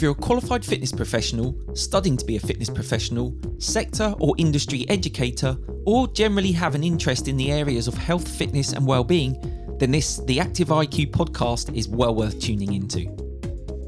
[0.00, 4.88] If you're a qualified fitness professional, studying to be a fitness professional, sector or industry
[4.88, 9.36] educator, or generally have an interest in the areas of health, fitness, and well-being,
[9.78, 13.10] then this, the Active IQ podcast, is well worth tuning into.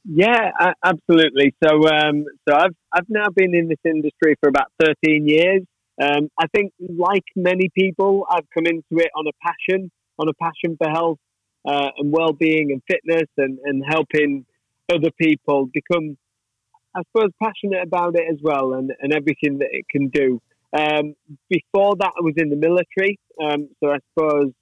[0.04, 0.50] Yeah,
[0.84, 1.54] absolutely.
[1.62, 5.62] So, um, so I've I've now been in this industry for about 13 years.
[6.00, 10.34] Um, I think, like many people, I've come into it on a passion, on a
[10.34, 11.18] passion for health
[11.66, 14.46] uh, and well-being and fitness, and, and helping
[14.92, 16.16] other people become,
[16.94, 20.40] I suppose, passionate about it as well, and, and everything that it can do.
[20.72, 21.14] Um,
[21.50, 24.52] before that, I was in the military, um, so I suppose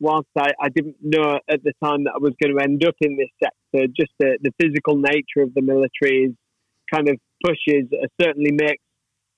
[0.00, 2.96] whilst I, I didn't know at the time that I was going to end up
[3.00, 6.32] in this sector, just the, the physical nature of the military is
[6.92, 8.82] kind of pushes, uh, certainly makes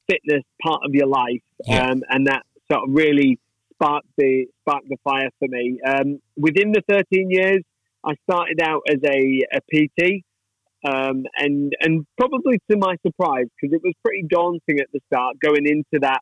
[0.08, 1.90] fitness part of your life, yeah.
[1.90, 3.38] um, and that sort of really
[3.72, 5.78] sparked the sparked the fire for me.
[5.86, 7.62] Um, within the 13 years,
[8.04, 10.24] I started out as a, a PT,
[10.84, 15.36] um, and and probably to my surprise, because it was pretty daunting at the start,
[15.40, 16.20] going into that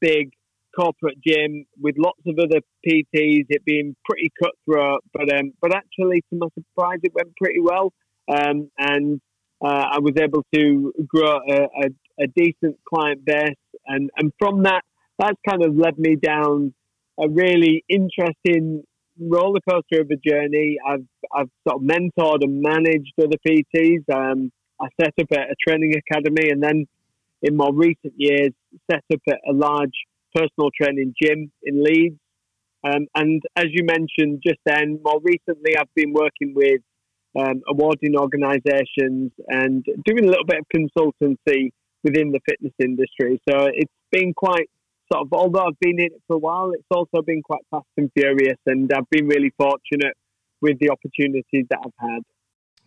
[0.00, 0.32] big
[0.74, 5.02] corporate gym with lots of other PTs, it being pretty cutthroat.
[5.12, 7.92] But um, but actually, to my surprise, it went pretty well,
[8.28, 9.20] um, and
[9.64, 11.88] uh, I was able to grow a, a,
[12.20, 13.56] a, decent client base,
[13.86, 14.82] and, and from that,
[15.18, 16.74] that's kind of led me down
[17.20, 18.82] a really interesting
[19.20, 20.78] roller coaster of a journey.
[20.86, 24.02] I've I've sort of mentored and managed other PTs.
[24.12, 26.86] Um, I set up a, a, training academy, and then
[27.42, 28.50] in more recent years,
[28.90, 29.92] set up a, a large
[30.34, 32.18] personal training gym in Leeds.
[32.84, 36.80] Um, and as you mentioned just then, more recently, I've been working with
[37.38, 41.70] um, awarding organisations and doing a little bit of consultancy
[42.02, 43.40] within the fitness industry.
[43.48, 44.68] So it's been quite
[45.12, 47.86] sort of, although I've been in it for a while, it's also been quite fast
[47.96, 50.14] and furious, and I've been really fortunate
[50.60, 52.22] with the opportunities that I've had.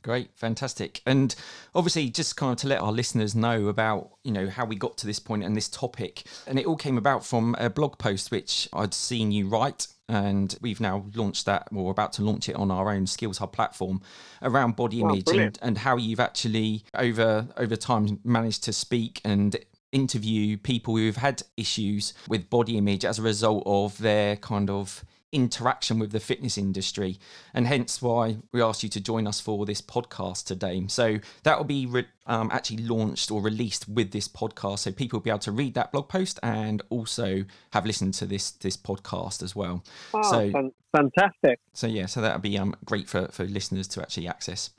[0.02, 1.02] Great, fantastic.
[1.08, 1.36] And
[1.74, 4.98] obviously, just kind of to let our listeners know about, you know, how we got
[5.00, 6.24] to this point and this topic.
[6.46, 10.56] And it all came about from a blog post which I'd seen you write and
[10.62, 13.52] we've now launched that or we're about to launch it on our own skills hub
[13.52, 14.02] platform
[14.42, 19.22] around body oh, image and, and how you've actually over over time managed to speak
[19.26, 19.58] and
[19.92, 25.04] interview people who've had issues with body image as a result of their kind of
[25.36, 27.20] interaction with the fitness industry,
[27.54, 30.86] and hence why we asked you to join us for this podcast today.
[30.88, 35.20] So that will be re- um, actually launched or released with this podcast, so people
[35.20, 38.78] will be able to read that blog post and also have listened to this this
[38.78, 39.84] podcast as well.
[40.14, 41.60] Oh, so fantastic!
[41.74, 44.72] So yeah, so that'll be um, great for for listeners to actually access.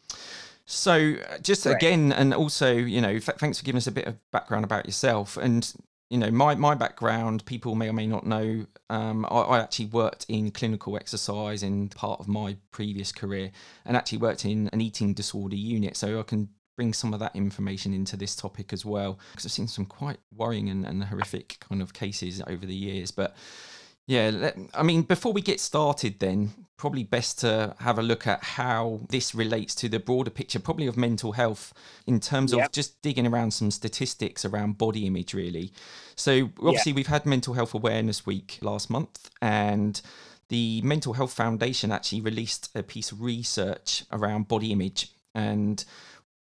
[0.69, 4.07] So, uh, just again, and also, you know, f- thanks for giving us a bit
[4.07, 5.37] of background about yourself.
[5.37, 5.73] And
[6.11, 9.87] you know, my, my background, people may or may not know, um, I, I, actually
[9.87, 13.51] worked in clinical exercise in part of my previous career
[13.85, 15.97] and actually worked in an eating disorder unit.
[15.97, 19.53] So I can bring some of that information into this topic as well, because I've
[19.53, 23.11] seen some quite worrying and, and horrific kind of cases over the years.
[23.11, 23.35] But
[24.07, 28.43] yeah, I mean, before we get started, then probably best to have a look at
[28.45, 31.73] how this relates to the broader picture, probably of mental health,
[32.07, 32.67] in terms yep.
[32.67, 35.73] of just digging around some statistics around body image, really.
[36.15, 36.97] So, obviously, yep.
[36.97, 40.01] we've had Mental Health Awareness Week last month, and
[40.49, 45.85] the Mental Health Foundation actually released a piece of research around body image and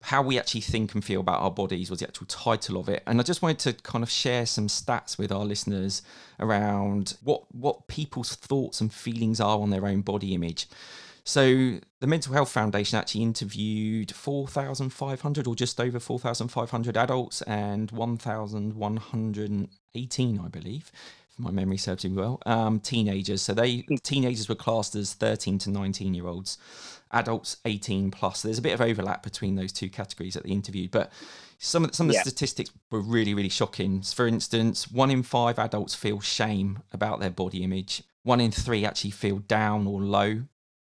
[0.02, 3.02] how we actually think and feel about our bodies was the actual title of it.
[3.06, 6.02] And i just wanted to kind of share some stats with our listeners
[6.40, 10.66] around what what people's thoughts and feelings are on their own body image.
[11.24, 20.40] So the mental health foundation actually interviewed 4500 or just over 4500 adults and 1118
[20.40, 20.90] i believe
[21.32, 25.58] if my memory serves me well um, teenagers so they teenagers were classed as 13
[25.58, 26.58] to 19 year olds
[27.12, 28.40] adults 18 plus.
[28.40, 31.12] So there's a bit of overlap between those two categories at the interview, but
[31.58, 32.22] some of, some of the yeah.
[32.22, 34.02] statistics were really, really shocking.
[34.02, 38.02] For instance, one in five adults feel shame about their body image.
[38.24, 40.42] One in three actually feel down or low.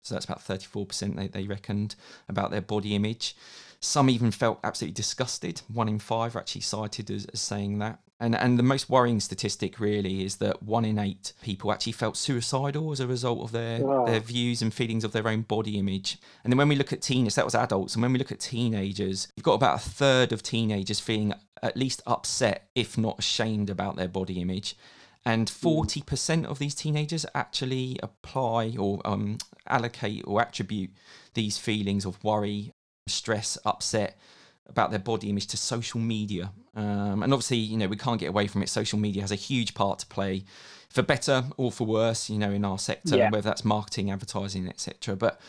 [0.03, 1.95] So that's about 34% they, they reckoned
[2.29, 3.37] about their body image.
[3.81, 5.63] Some even felt absolutely disgusted.
[5.73, 8.01] One in five are actually cited as, as saying that.
[8.21, 12.17] And and the most worrying statistic really is that one in eight people actually felt
[12.17, 14.07] suicidal as a result of their oh.
[14.07, 16.19] their views and feelings of their own body image.
[16.43, 18.41] And then when we look at teenagers, that was adults, and when we look at
[18.41, 21.33] teenagers, you've got about a third of teenagers feeling
[21.63, 24.77] at least upset, if not ashamed, about their body image.
[25.25, 25.55] And hmm.
[25.55, 29.39] forty percent of these teenagers actually apply or um,
[29.69, 30.91] allocate or attribute
[31.35, 32.73] these feelings of worry,
[33.07, 34.19] stress, upset
[34.69, 36.53] about their body image to social media.
[36.75, 38.69] Um, and obviously, you know, we can't get away from it.
[38.69, 40.45] Social media has a huge part to play,
[40.89, 43.31] for better or for worse, you know, in our sector, yeah.
[43.31, 45.17] whether that's marketing, advertising, etc.
[45.17, 45.41] But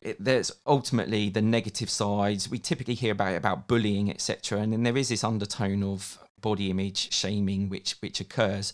[0.00, 2.50] it, there's ultimately the negative sides.
[2.50, 4.60] We typically hear about it, about bullying, etc.
[4.60, 8.72] And then there is this undertone of body image shaming, which which occurs,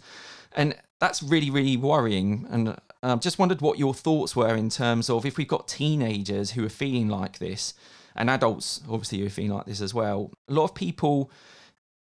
[0.55, 2.47] and that's really really worrying.
[2.51, 5.67] And I um, just wondered what your thoughts were in terms of if we've got
[5.67, 7.75] teenagers who are feeling like this
[8.15, 10.33] and adults obviously are feeling like this as well.
[10.49, 11.31] A lot of people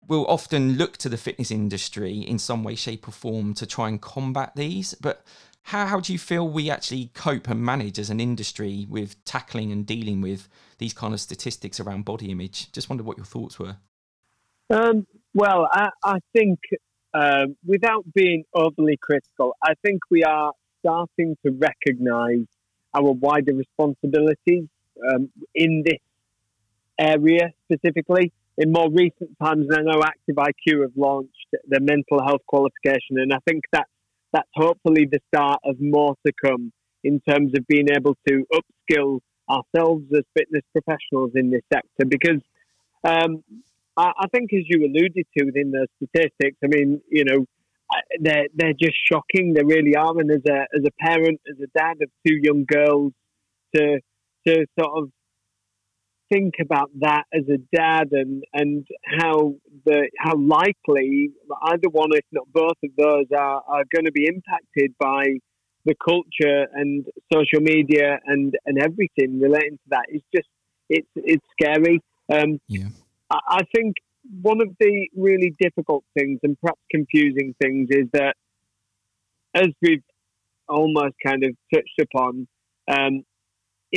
[0.08, 3.88] will often look to the fitness industry in some way, shape, or form to try
[3.88, 4.94] and combat these.
[4.94, 5.24] But
[5.62, 9.72] how, how do you feel we actually cope and manage as an industry with tackling
[9.72, 10.48] and dealing with
[10.78, 12.70] these kind of statistics around body image?
[12.72, 13.76] Just wondered what your thoughts were.
[14.70, 16.60] Um, well, I, I think
[17.12, 22.46] uh, without being overly critical, I think we are starting to recognise
[22.94, 24.68] our wider responsibilities
[25.12, 26.00] um, in this
[26.98, 28.32] area specifically.
[28.58, 33.32] In more recent times, I know Active IQ have launched the mental health qualification, and
[33.32, 33.90] I think that's
[34.32, 36.72] that's hopefully the start of more to come
[37.04, 42.04] in terms of being able to upskill ourselves as fitness professionals in this sector.
[42.06, 42.40] Because
[43.04, 43.44] um,
[43.96, 47.46] I, I think, as you alluded to within the statistics, I mean, you know,
[48.20, 49.52] they're they're just shocking.
[49.52, 50.18] They really are.
[50.18, 53.12] And as a as a parent, as a dad of two young girls,
[53.74, 54.00] to
[54.46, 55.10] to sort of
[56.32, 59.54] think about that as a dad and and how
[59.84, 61.30] the how likely
[61.62, 65.22] either one if not both of those are, are going to be impacted by
[65.84, 70.04] the culture and social media and and everything relating to that.
[70.12, 70.48] Is just
[70.88, 72.00] it's it's scary.
[72.32, 72.88] Um, yeah.
[73.30, 73.96] I, I think
[74.42, 78.34] one of the really difficult things and perhaps confusing things is that
[79.54, 80.02] as we've
[80.68, 82.48] almost kind of touched upon
[82.88, 83.22] um,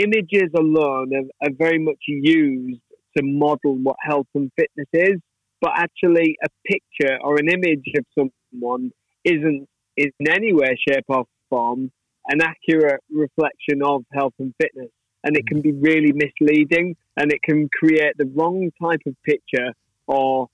[0.02, 2.82] images alone are, are very much used
[3.18, 5.20] to model what health and fitness is,
[5.62, 8.92] but actually a picture or an image of someone
[9.24, 9.68] isn't
[9.98, 11.92] in any way, shape, or form
[12.28, 14.90] an accurate reflection of health and fitness.
[15.24, 19.74] And it can be really misleading and it can create the wrong type of picture
[20.08, 20.48] or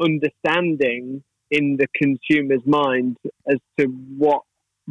[0.00, 3.16] understanding in the consumer's mind
[3.50, 4.42] as to what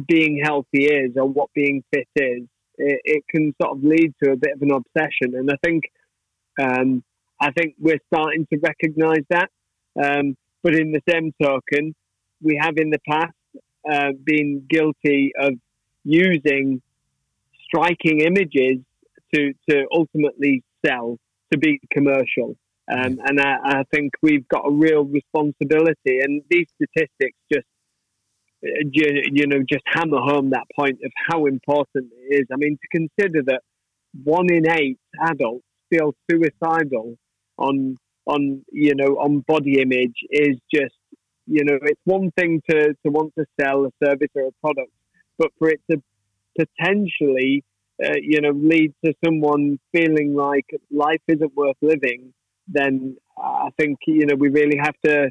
[0.06, 2.42] being healthy is or what being fit is
[2.78, 5.34] it, it, can sort of lead to a bit of an obsession.
[5.34, 5.84] And I think
[6.60, 7.02] um,
[7.40, 9.50] I think we're starting to recognise that.
[10.02, 11.94] Um, but in the same token,
[12.42, 13.32] we have in the past
[13.90, 15.54] uh, been guilty of
[16.04, 16.82] using
[17.64, 18.78] striking images
[19.34, 21.18] to to ultimately sell
[21.52, 22.56] to be commercial.
[22.90, 26.20] Um, and I, I, think we've got a real responsibility.
[26.20, 27.66] And these statistics just
[28.62, 32.46] you, know, just hammer home that point of how important it is.
[32.52, 33.62] I mean, to consider that
[34.24, 37.16] one in eight adults feel suicidal
[37.58, 37.96] on
[38.26, 40.94] on you know on body image is just
[41.46, 44.90] you know it's one thing to to want to sell a service or a product,
[45.38, 46.02] but for it to
[46.58, 47.62] potentially
[48.04, 52.32] uh, you know lead to someone feeling like life isn't worth living,
[52.66, 55.30] then I think you know we really have to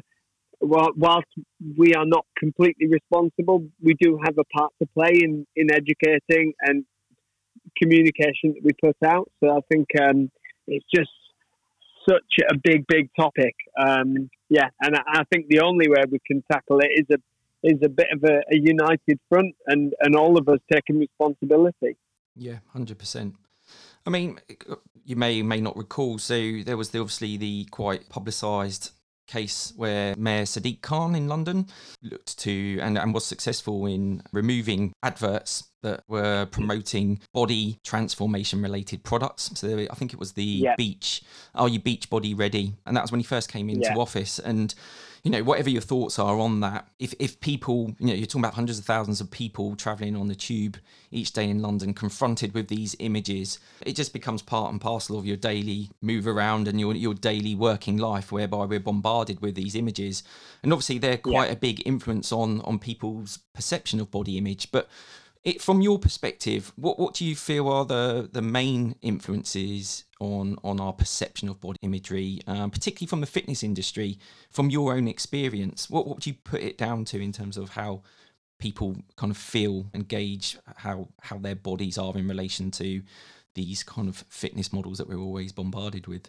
[0.60, 1.28] whilst
[1.76, 6.52] we are not completely responsible, we do have a part to play in, in educating
[6.60, 6.84] and
[7.80, 9.30] communication that we put out.
[9.42, 10.30] So I think um,
[10.66, 11.10] it's just
[12.08, 13.54] such a big, big topic.
[13.78, 17.18] Um, yeah, and I, think the only way we can tackle it is a
[17.62, 21.96] is a bit of a, a united front and, and all of us taking responsibility.
[22.36, 23.34] Yeah, hundred percent.
[24.06, 24.38] I mean,
[25.04, 26.18] you may may not recall.
[26.18, 28.92] So there was the, obviously the quite publicised
[29.26, 31.66] case where Mayor Sadiq Khan in London
[32.02, 39.04] looked to and, and was successful in removing adverts that were promoting body transformation related
[39.04, 39.50] products.
[39.54, 40.74] So I think it was the yeah.
[40.76, 41.22] beach,
[41.54, 42.74] are you beach body ready?
[42.86, 43.96] And that was when he first came into yeah.
[43.96, 44.38] office.
[44.38, 44.74] And
[45.22, 48.42] you know, whatever your thoughts are on that, if if people, you know, you're talking
[48.42, 50.78] about hundreds of thousands of people traveling on the tube
[51.10, 55.26] each day in London, confronted with these images, it just becomes part and parcel of
[55.26, 59.74] your daily move around and your your daily working life, whereby we're bombarded with these
[59.74, 60.22] images,
[60.62, 61.52] and obviously they're quite yeah.
[61.52, 64.88] a big influence on on people's perception of body image, but
[65.46, 70.56] it, from your perspective, what, what do you feel are the, the main influences on
[70.64, 74.18] on our perception of body imagery, um, particularly from the fitness industry,
[74.50, 75.88] from your own experience?
[75.88, 78.02] What, what would you put it down to in terms of how
[78.58, 83.02] people kind of feel and gauge how how their bodies are in relation to
[83.54, 86.28] these kind of fitness models that we're always bombarded with?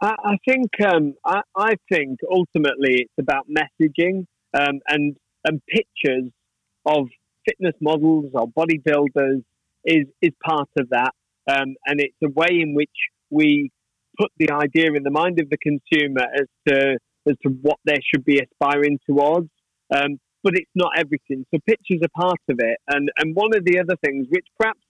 [0.00, 4.24] I, I think um, I, I, think ultimately it's about messaging
[4.58, 5.14] um, and
[5.44, 6.30] and pictures
[6.86, 7.08] of
[7.46, 9.42] fitness models or bodybuilders
[9.84, 11.12] is is part of that,
[11.50, 12.90] um, and it's a way in which
[13.30, 13.70] we
[14.18, 16.98] put the idea in the mind of the consumer as to
[17.28, 19.48] as to what they should be aspiring towards.
[19.94, 21.46] Um, but it's not everything.
[21.52, 24.80] So pictures are part of it, and and one of the other things which perhaps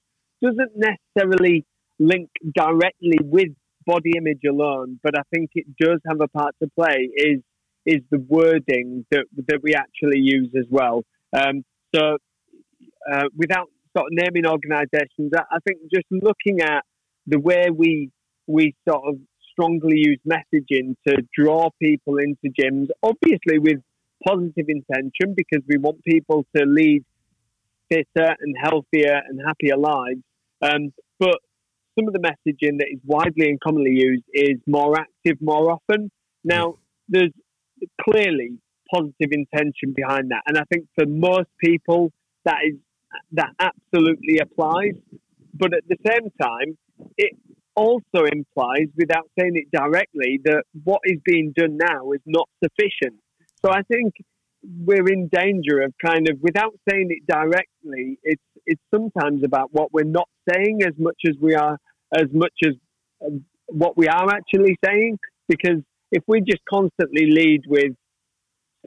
[0.43, 1.65] doesn't necessarily
[1.99, 3.49] link directly with
[3.87, 7.41] body image alone, but I think it does have a part to play is
[7.87, 11.03] is the wording that that we actually use as well.
[11.37, 12.19] Um, so
[13.11, 16.85] uh, without sort of naming organisations, I, think just looking at
[17.27, 18.11] the way we
[18.47, 19.17] we sort of
[19.53, 23.81] strongly use messaging to draw people into gyms, obviously with
[24.27, 27.05] positive intention because we want people to lead
[27.89, 30.21] fitter and healthier and happier lives.
[30.61, 31.39] Um, but
[31.99, 36.11] some of the messaging that is widely and commonly used is more active more often.
[36.43, 37.33] Now, there's
[38.03, 38.59] clearly
[38.93, 40.43] positive intention behind that.
[40.47, 42.13] And I think for most people,
[42.45, 42.75] that is
[43.33, 44.95] that absolutely applies.
[45.55, 46.77] But at the same time,
[47.17, 47.33] it
[47.77, 53.21] also implies, without saying it directly, that what is being done now is not sufficient.
[53.65, 54.15] So I think
[54.85, 59.93] we're in danger of kind of, without saying it directly, it's it's sometimes about what
[59.93, 61.79] we're not saying as much as we are,
[62.17, 62.75] as much as
[63.27, 65.19] um, what we are actually saying.
[65.49, 67.93] Because if we just constantly lead with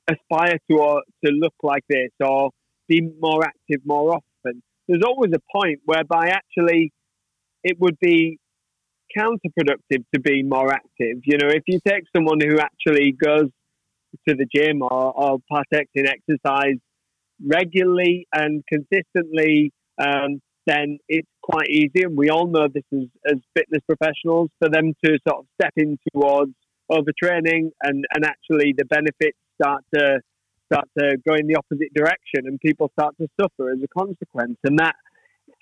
[0.10, 2.50] aspire to or to look like this or
[2.88, 4.62] be more active more often.
[4.88, 6.94] There's always a point whereby actually
[7.64, 8.40] it would be
[9.18, 11.20] counterproductive to be more active.
[11.24, 13.50] You know, if you take someone who actually goes
[14.28, 16.78] to the gym or, or partakes in exercise
[17.46, 22.04] regularly and consistently, um, then it's quite easy.
[22.04, 25.74] And we all know this as, as fitness professionals for them to sort of step
[25.78, 26.52] in towards
[26.92, 30.20] overtraining and, and actually the benefits start to
[30.72, 34.58] start to go in the opposite direction and people start to suffer as a consequence.
[34.64, 34.96] And that,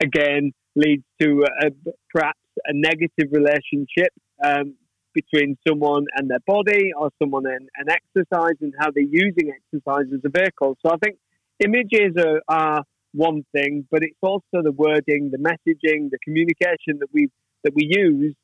[0.03, 1.69] again, leads to a,
[2.13, 4.11] perhaps a negative relationship
[4.43, 4.75] um,
[5.13, 10.07] between someone and their body or someone and, and, exercise and how they're using exercise
[10.13, 10.77] as a vehicle.
[10.85, 11.17] So I think
[11.63, 12.83] images are, are
[13.13, 17.29] one thing, but it's also the wording, the messaging, the communication that we
[17.63, 18.35] that we use,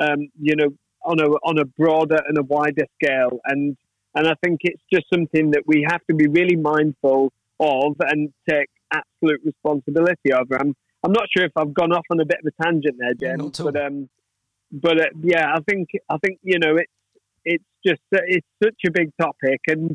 [0.00, 0.70] um, you know,
[1.04, 3.38] on a on a broader and a wider scale.
[3.44, 3.76] And
[4.14, 8.32] and I think it's just something that we have to be really mindful of and
[8.48, 10.56] take absolute responsibility over.
[10.60, 13.14] I'm, I'm not sure if I've gone off on a bit of a tangent there,
[13.14, 14.08] James, but um,
[14.72, 16.92] but uh, yeah, I think I think you know it's
[17.44, 19.94] it's just uh, it's such a big topic, and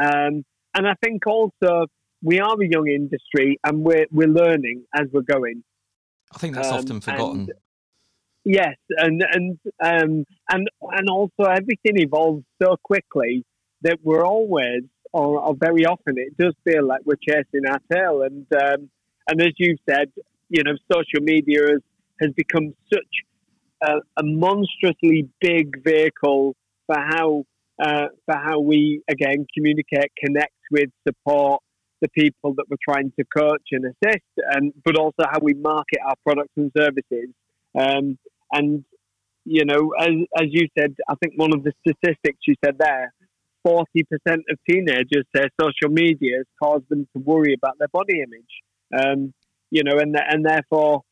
[0.00, 0.44] um,
[0.74, 1.86] and I think also
[2.22, 5.64] we are a young industry and we're we're learning as we're going.
[6.34, 7.48] I think that's um, often forgotten.
[8.44, 13.44] Yes, and and um, and and also everything evolves so quickly
[13.82, 14.82] that we're always,
[15.12, 18.22] or, or, very often, it does feel like we're chasing our tail.
[18.22, 18.90] And um,
[19.28, 20.10] and as you said,
[20.48, 21.80] you know, social media has,
[22.20, 23.00] has become such
[23.82, 26.56] a, a monstrously big vehicle
[26.86, 27.44] for how
[27.82, 31.62] uh, for how we again communicate, connect with, support
[32.00, 35.98] the people that we're trying to coach and assist, and but also how we market
[36.06, 37.28] our products and services.
[37.78, 38.18] Um,
[38.52, 38.84] and,
[39.44, 43.12] you know, as, as you said, I think one of the statistics you said there
[43.66, 43.84] 40%
[44.26, 49.04] of teenagers say social media has caused them to worry about their body image.
[49.04, 49.34] Um,
[49.70, 51.02] you know, and, and therefore,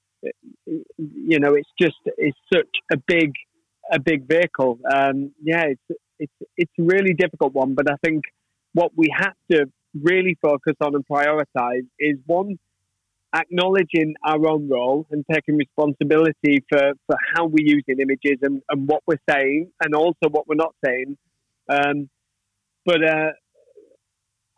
[0.97, 3.33] you know, it's just, it's such a big,
[3.92, 4.78] a big vehicle.
[4.92, 8.25] Um, yeah, it's, it's, it's a really difficult one, but I think
[8.73, 9.66] what we have to
[10.00, 12.59] really focus on and prioritize is one,
[13.35, 18.88] acknowledging our own role and taking responsibility for, for how we're using images and, and
[18.88, 21.16] what we're saying and also what we're not saying.
[21.68, 22.08] Um,
[22.87, 23.30] but uh,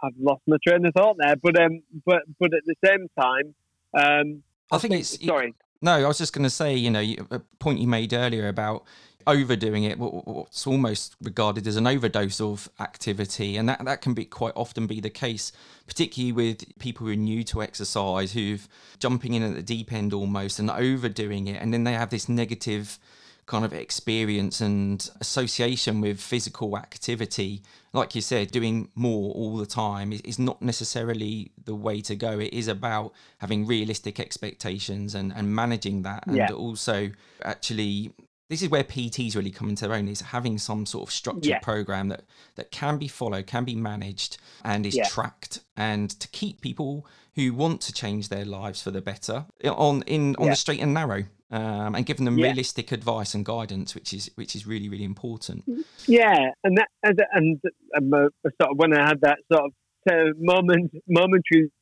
[0.02, 1.36] I've lost my train of thought there.
[1.36, 3.54] But um, but but at the same time,
[3.94, 5.54] um, I think it's sorry.
[5.82, 7.00] No, I was just going to say, you know,
[7.30, 8.84] a point you made earlier about
[9.26, 14.24] overdoing it, what's almost regarded as an overdose of activity, and that that can be
[14.24, 15.52] quite often be the case,
[15.86, 20.12] particularly with people who are new to exercise, who've jumping in at the deep end
[20.12, 22.98] almost and overdoing it, and then they have this negative
[23.46, 27.62] kind of experience and association with physical activity.
[27.92, 32.14] Like you said, doing more all the time is, is not necessarily the way to
[32.14, 32.38] go.
[32.38, 36.52] It is about having realistic expectations and, and managing that, and yeah.
[36.52, 37.10] also
[37.44, 38.12] actually
[38.50, 41.44] this is where PTs really come into their own is having some sort of structured
[41.46, 41.60] yeah.
[41.60, 42.24] program that
[42.56, 45.08] that can be followed, can be managed, and is yeah.
[45.08, 50.02] tracked, and to keep people who want to change their lives for the better on
[50.02, 50.50] in on yeah.
[50.50, 51.24] the straight and narrow.
[51.52, 55.64] Um, and giving them realistic advice and guidance, which is which is really really important.
[56.06, 57.60] Yeah, and that and, and
[57.96, 59.72] um, uh, sort of when I had that sort of
[60.08, 61.72] uh, moment momentary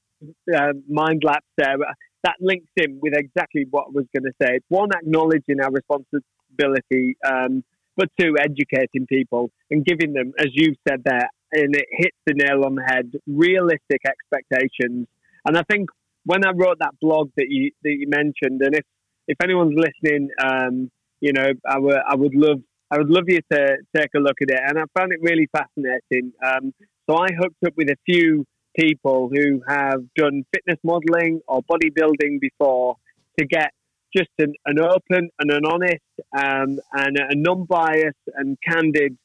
[0.57, 1.77] uh, mind lapse there,
[2.25, 4.61] that links in with exactly what I was going to say.
[4.69, 5.71] One, acknowledging our
[6.59, 7.65] responsibility um,
[7.97, 12.35] but two, educating people and giving them, as you've said there, and it hits the
[12.35, 15.09] nail on the head, realistic expectations.
[15.45, 15.89] And I think
[16.25, 18.85] when I wrote that blog that you that you mentioned, and if
[19.27, 22.61] if anyone's listening, um, you know, I would I would love
[22.91, 24.61] I would love you to take a look at it.
[24.65, 26.33] And I found it really fascinating.
[26.45, 26.73] Um,
[27.11, 28.47] so I hooked up with a few
[28.79, 32.97] people who have done fitness modeling or bodybuilding before
[33.39, 33.73] to get
[34.17, 36.03] just an, an open and an honest
[36.37, 39.17] um, and a non-biased and candid,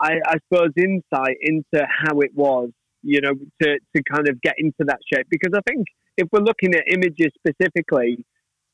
[0.00, 2.70] I, I, suppose, insight into how it was,
[3.02, 5.26] you know, to, to kind of get into that shape.
[5.30, 8.24] Because I think if we're looking at images specifically,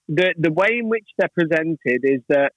[0.08, 2.52] the, the way in which they're presented is that,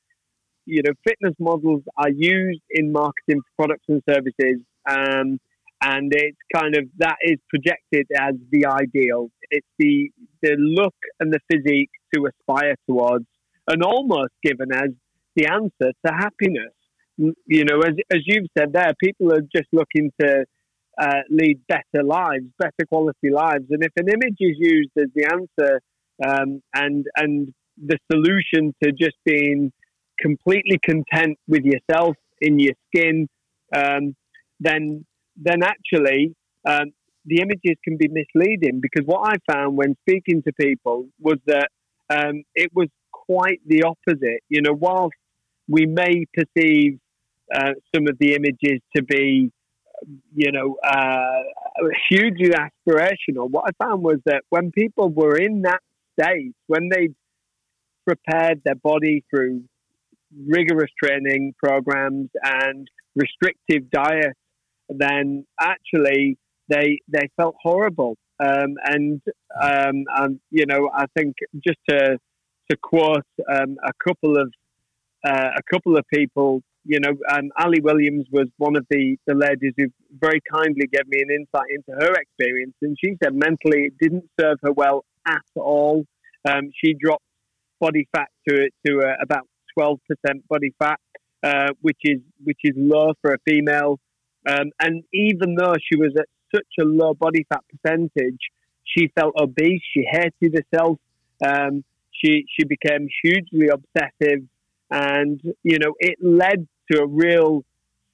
[0.66, 5.40] you know, fitness models are used in marketing for products and services um,
[5.82, 9.30] and it's kind of that is projected as the ideal.
[9.50, 13.26] It's the the look and the physique to aspire towards,
[13.68, 14.90] and almost given as
[15.36, 16.74] the answer to happiness.
[17.18, 20.46] You know, as as you've said there, people are just looking to
[21.00, 25.26] uh, lead better lives, better quality lives, and if an image is used as the
[25.26, 25.82] answer
[26.26, 29.72] um, and and the solution to just being
[30.20, 33.28] completely content with yourself in your skin,
[33.76, 34.16] um,
[34.60, 35.06] then
[35.38, 36.34] then actually
[36.68, 36.92] um,
[37.26, 41.70] the images can be misleading because what I found when speaking to people was that
[42.10, 44.42] um, it was quite the opposite.
[44.50, 45.16] You know, whilst
[45.68, 47.00] we may perceive
[47.54, 49.52] uh, some of the images to be,
[50.36, 51.44] you know, uh,
[52.10, 55.80] hugely aspirational, what I found was that when people were in that
[56.20, 57.10] state, when they
[58.06, 59.64] prepared their body through
[60.48, 64.36] rigorous training programs and restrictive diet
[64.90, 66.38] then actually
[66.70, 68.18] they they felt horrible.
[68.40, 69.22] Um, and
[69.62, 72.18] um, and you know, I think just to
[72.70, 74.52] to quote um, a couple of
[75.26, 77.14] uh, a couple of people, you know,
[77.58, 79.86] Ali Williams was one of the, the ladies who
[80.20, 84.26] very kindly gave me an insight into her experience, and she said mentally it didn't
[84.40, 86.06] serve her well at all.
[86.48, 87.24] Um, she dropped
[87.80, 91.00] body fat to to uh, about twelve percent body fat,
[91.44, 94.00] uh, which is which is low for a female.
[94.48, 98.40] Um, and even though she was at such a low body fat percentage,
[98.84, 99.82] she felt obese.
[99.94, 101.00] She hated herself.
[101.46, 104.44] Um, she she became hugely obsessive,
[104.90, 107.66] and you know it led to a real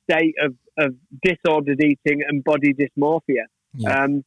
[0.09, 3.45] state of, of disordered eating and body dysmorphia.
[3.75, 4.03] Yeah.
[4.03, 4.23] Um,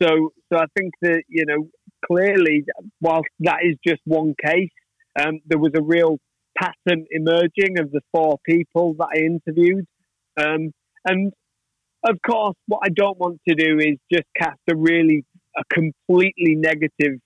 [0.00, 1.68] so so I think that you know
[2.06, 2.64] clearly,
[3.00, 4.70] whilst that is just one case,
[5.18, 6.18] um, there was a real
[6.56, 9.86] pattern emerging of the four people that I interviewed.
[10.36, 10.72] Um,
[11.04, 11.32] and
[12.04, 15.24] of course, what I don't want to do is just cast a really
[15.56, 17.18] a completely negative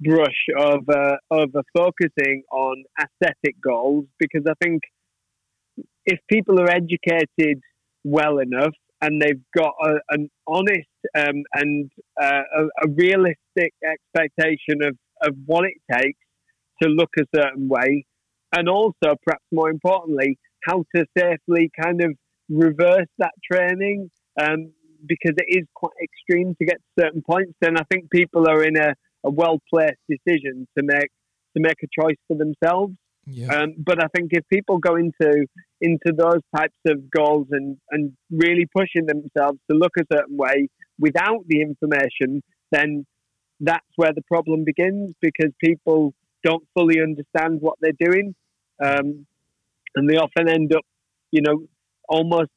[0.00, 4.82] brush of uh, uh, focusing on aesthetic goals because I think
[6.04, 7.60] if people are educated
[8.04, 11.90] well enough and they've got a, an honest um, and
[12.20, 16.18] uh, a, a, realistic expectation of, of what it takes
[16.82, 18.04] to look a certain way,
[18.54, 22.12] and also perhaps more importantly, how to safely kind of
[22.48, 24.72] reverse that training um,
[25.06, 27.52] because it is quite extreme to get to certain points.
[27.60, 31.10] Then I think people are in a, a well placed decision to make
[31.56, 32.94] to make a choice for themselves.
[33.26, 33.54] Yeah.
[33.54, 35.46] Um, but I think if people go into
[35.80, 40.68] into those types of goals and, and really pushing themselves to look a certain way
[40.98, 43.04] without the information, then
[43.60, 48.34] that's where the problem begins because people don't fully understand what they're doing,
[48.82, 49.26] um,
[49.94, 50.84] and they often end up,
[51.30, 51.66] you know,
[52.08, 52.50] almost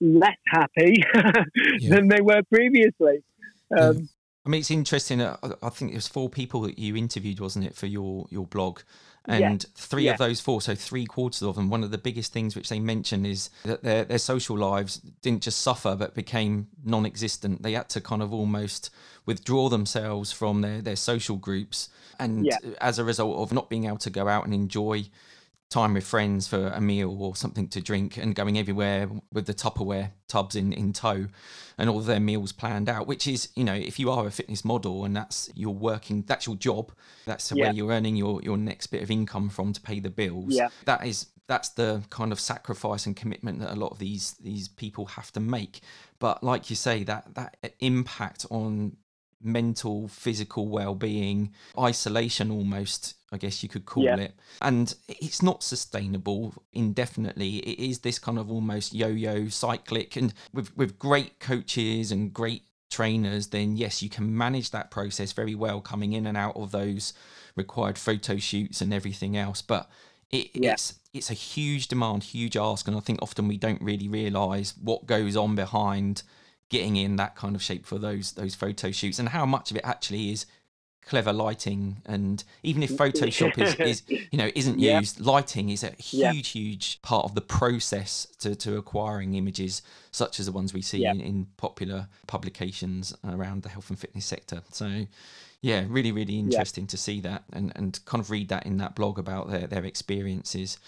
[0.00, 1.02] less happy
[1.78, 1.94] yeah.
[1.94, 3.22] than they were previously.
[3.76, 4.08] Um,
[4.44, 5.20] I mean, it's interesting.
[5.20, 8.46] Uh, I think it was four people that you interviewed, wasn't it, for your your
[8.46, 8.80] blog?
[9.26, 9.70] And yeah.
[9.74, 10.12] three yeah.
[10.12, 12.80] of those four, so three quarters of them, one of the biggest things which they
[12.80, 17.62] mention is that their their social lives didn't just suffer but became non-existent.
[17.62, 18.90] They had to kind of almost
[19.26, 22.56] withdraw themselves from their their social groups, and yeah.
[22.80, 25.04] as a result of not being able to go out and enjoy
[25.70, 29.54] time with friends for a meal or something to drink and going everywhere with the
[29.54, 31.28] Tupperware tubs in, in tow
[31.78, 34.64] and all their meals planned out, which is, you know, if you are a fitness
[34.64, 36.90] model and that's your working, that's your job,
[37.24, 37.66] that's yeah.
[37.66, 40.54] where you're earning your, your next bit of income from to pay the bills.
[40.54, 40.68] Yeah.
[40.86, 44.66] That is, that's the kind of sacrifice and commitment that a lot of these, these
[44.66, 45.80] people have to make.
[46.18, 48.96] But like you say, that, that impact on
[49.40, 54.16] mental, physical well being, isolation almost, I guess you could call yeah.
[54.16, 54.34] it.
[54.60, 57.58] And it's not sustainable indefinitely.
[57.58, 60.16] It is this kind of almost yo yo cyclic.
[60.16, 65.32] And with, with great coaches and great trainers, then yes, you can manage that process
[65.32, 67.12] very well coming in and out of those
[67.56, 69.62] required photo shoots and everything else.
[69.62, 69.88] But
[70.30, 70.72] it, yeah.
[70.72, 74.74] it's it's a huge demand, huge ask, and I think often we don't really realise
[74.76, 76.22] what goes on behind
[76.68, 79.76] getting in that kind of shape for those those photo shoots and how much of
[79.76, 80.46] it actually is
[81.10, 85.82] clever lighting and even if mm, photoshop is, is you know isn't used lighting is
[85.82, 90.72] a huge huge part of the process to, to acquiring images such as the ones
[90.72, 94.62] we see in, in, popular publications around the health and fitness sector.
[94.70, 95.06] So
[95.62, 98.94] yeah really really interesting to see that and and kind of read that in that
[98.94, 100.78] blog about their, their experiences.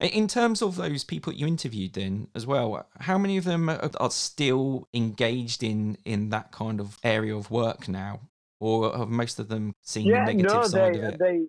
[0.00, 3.90] In terms of those people you interviewed, then as well, how many of them are,
[4.00, 8.20] are still engaged in in that kind of area of work now,
[8.60, 11.18] or have most of them seen yeah, the negative no, side they, of it?
[11.18, 11.42] They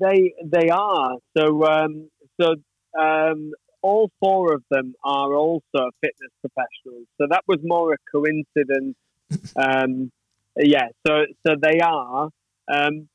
[0.00, 1.16] they they are.
[1.36, 2.54] So um, so
[2.98, 7.06] um, all four of them are also fitness professionals.
[7.18, 8.96] So that was more a coincidence.
[9.56, 10.10] um,
[10.56, 10.88] yeah.
[11.06, 12.30] So so they are.
[12.68, 13.08] Um,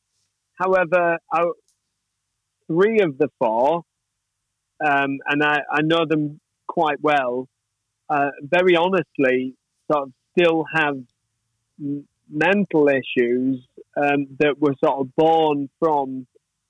[0.55, 1.17] however,
[2.67, 3.83] three of the four
[4.83, 7.47] um, and I, I know them quite well,
[8.09, 9.55] uh, very honestly,
[9.91, 10.97] sort of still have
[11.79, 13.65] m- mental issues
[13.97, 16.27] um, that were sort of born from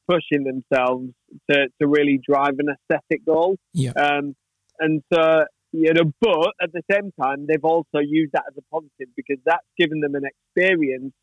[0.09, 1.11] pushing themselves
[1.49, 3.57] to, to really drive an aesthetic goal.
[3.73, 3.91] Yeah.
[3.91, 4.35] Um,
[4.79, 8.61] and so, you know, but at the same time, they've also used that as a
[8.73, 11.13] positive because that's given them an experience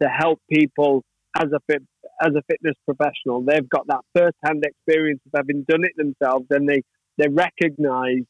[0.00, 1.04] to help people
[1.38, 1.82] as a fit,
[2.20, 3.42] as a fitness professional.
[3.42, 6.82] They've got that first hand experience of having done it themselves, and they
[7.18, 8.24] they recognise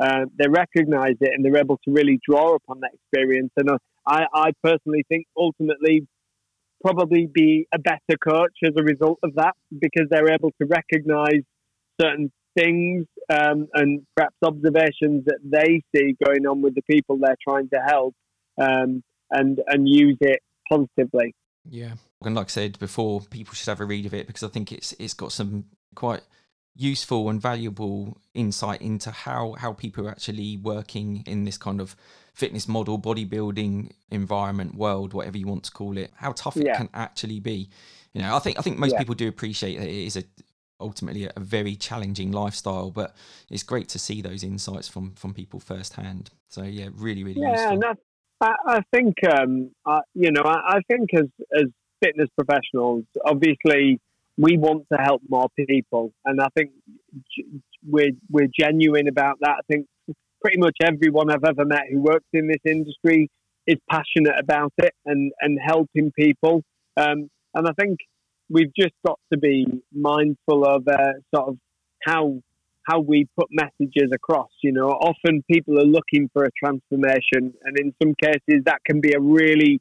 [0.00, 3.50] uh, they recognise it, and they're able to really draw upon that experience.
[3.56, 3.78] And uh,
[4.08, 6.06] I, I personally think ultimately
[6.82, 11.42] probably be a better coach as a result of that because they're able to recognise
[12.00, 17.36] certain things um, and perhaps observations that they see going on with the people they're
[17.46, 18.14] trying to help
[18.60, 20.40] um, and and use it
[20.70, 21.34] positively.
[21.68, 21.94] Yeah,
[22.24, 24.72] and like I said before, people should have a read of it because I think
[24.72, 26.22] it's it's got some quite
[26.74, 31.96] useful and valuable insight into how how people are actually working in this kind of
[32.38, 36.72] fitness model bodybuilding environment world whatever you want to call it how tough yeah.
[36.72, 37.68] it can actually be
[38.12, 38.98] you know i think i think most yeah.
[38.98, 40.22] people do appreciate that it is a
[40.80, 43.16] ultimately a, a, very challenging lifestyle but
[43.50, 47.72] it's great to see those insights from from people firsthand so yeah really really yeah
[47.72, 47.94] useful.
[48.40, 51.66] I, I think um, I, you know I, I, think as as
[52.00, 54.00] fitness professionals, obviously
[54.36, 56.70] we want to help more people, and I think
[57.86, 59.56] we're we're genuine about that.
[59.58, 59.86] I think
[60.40, 63.30] pretty much everyone I've ever met who works in this industry
[63.66, 66.62] is passionate about it and and helping people.
[66.96, 67.98] Um, and I think
[68.48, 71.58] we've just got to be mindful of uh, sort of
[72.02, 72.40] how
[72.88, 74.50] how we put messages across.
[74.62, 79.00] You know, often people are looking for a transformation, and in some cases that can
[79.00, 79.80] be a really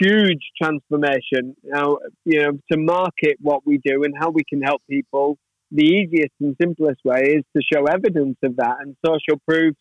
[0.00, 1.56] huge transformation.
[1.62, 5.36] Now, you know, to market what we do and how we can help people,
[5.70, 9.74] the easiest and simplest way is to show evidence of that, and social proof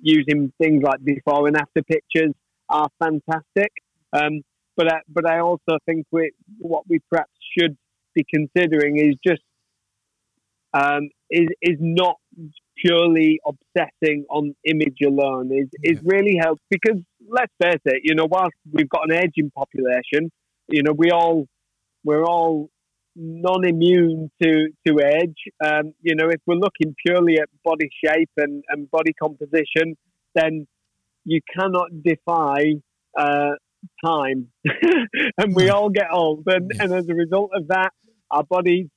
[0.00, 2.32] using things like before and after pictures
[2.68, 3.72] are fantastic.
[4.12, 4.42] Um,
[4.76, 7.76] but I, but I also think we, what we perhaps should
[8.14, 9.42] be considering is just
[10.72, 12.16] um, is is not
[12.76, 15.50] purely obsessing on image alone.
[15.52, 19.50] Is is really helps because let's face it, you know, whilst we've got an aging
[19.56, 20.30] population,
[20.68, 21.46] you know, we all
[22.04, 22.68] we're all
[23.16, 25.38] non-immune to to age.
[25.64, 29.96] Um, you know, if we're looking purely at body shape and, and body composition,
[30.34, 30.66] then
[31.24, 32.74] you cannot defy
[33.18, 33.52] uh,
[34.04, 34.48] time,
[35.38, 37.90] and we all get old, and, and as a result of that,
[38.30, 38.88] our bodies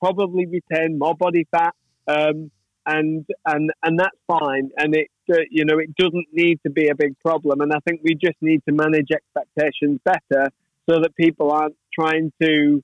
[0.00, 1.74] probably retain more body fat,
[2.08, 2.50] um,
[2.86, 6.88] and and and that's fine, and it uh, you know it doesn't need to be
[6.88, 10.48] a big problem, and I think we just need to manage expectations better
[10.90, 12.82] so that people aren't trying to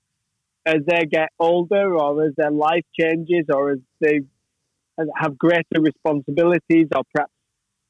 [0.69, 4.21] as they get older or as their life changes or as they
[5.17, 7.33] have greater responsibilities or perhaps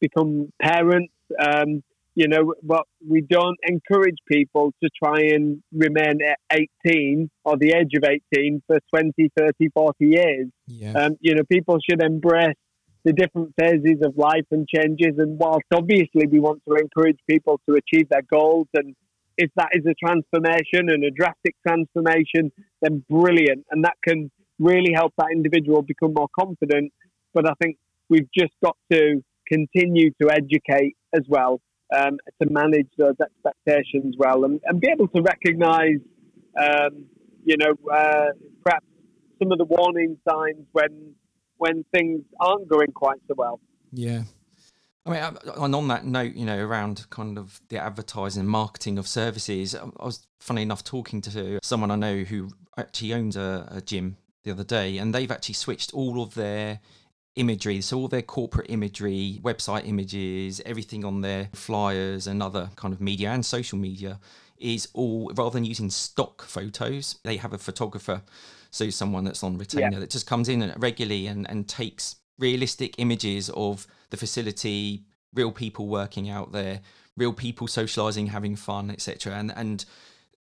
[0.01, 1.13] become parents.
[1.41, 1.83] Um,
[2.15, 6.39] you know, but we don't encourage people to try and remain at
[6.85, 10.47] 18 or the age of 18 for 20, 30, 40 years.
[10.67, 10.93] Yeah.
[10.95, 12.57] Um, you know, people should embrace
[13.05, 15.19] the different phases of life and changes.
[15.19, 18.97] And whilst obviously we want to encourage people to achieve their goals, and
[19.39, 23.65] if that is a transformation and a drastic transformation, then brilliant.
[23.71, 26.93] And that can really help that individual become more confident.
[27.33, 27.79] But I think
[28.11, 31.61] we've just got to continue to educate as well
[31.97, 36.01] um, to manage those expectations well and, and be able to recognise,
[36.61, 37.07] um,
[37.45, 38.33] you know, uh,
[38.65, 38.87] perhaps
[39.41, 41.15] some of the warning signs when
[41.59, 43.61] when things aren't going quite so well.
[43.93, 44.23] Yeah.
[45.09, 48.99] I mean, and on that note, you know, around kind of the advertising and marketing
[48.99, 53.69] of services, I was funny enough talking to someone I know who actually owns a,
[53.71, 56.81] a gym the other day, and they've actually switched all of their
[57.37, 57.81] imagery.
[57.81, 63.01] So all their corporate imagery, website images, everything on their flyers and other kind of
[63.01, 64.19] media and social media
[64.59, 68.23] is all rather than using stock photos, they have a photographer.
[68.71, 69.99] So someone that's on retainer yeah.
[70.01, 75.89] that just comes in regularly and, and takes realistic images of the facility, real people
[75.89, 76.81] working out there,
[77.17, 79.35] real people socializing, having fun, etc.
[79.35, 79.85] And and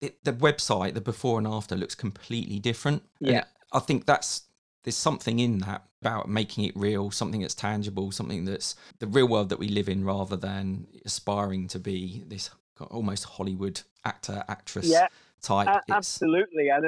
[0.01, 3.03] it, the website, the before and after, looks completely different.
[3.20, 4.42] Yeah, and I think that's
[4.85, 9.27] there's something in that about making it real, something that's tangible, something that's the real
[9.27, 12.51] world that we live in, rather than aspiring to be this
[12.90, 15.09] almost Hollywood actor actress yeah,
[15.42, 15.68] type.
[15.68, 16.85] Uh, absolutely, and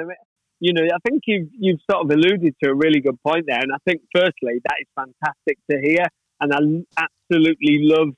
[0.61, 3.59] you know, I think you've you've sort of alluded to a really good point there,
[3.59, 6.05] and I think firstly that is fantastic to hear,
[6.39, 8.09] and I absolutely love,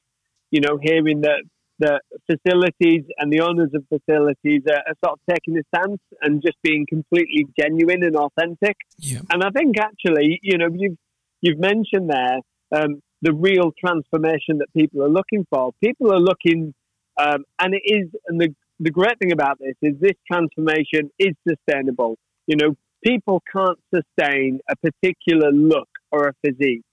[0.51, 1.41] you know, hearing that
[1.79, 6.41] the facilities and the owners of facilities are, are, sort of taking a stance and
[6.41, 8.75] just being completely genuine and authentic.
[8.99, 9.21] Yeah.
[9.31, 10.97] And I think actually, you know, you've
[11.41, 12.39] you've mentioned there
[12.73, 15.71] um, the real transformation that people are looking for.
[15.81, 16.73] People are looking,
[17.17, 21.33] um, and it is, and the the great thing about this is this transformation is
[21.47, 22.17] sustainable.
[22.47, 26.83] You know, people can't sustain a particular look or a physique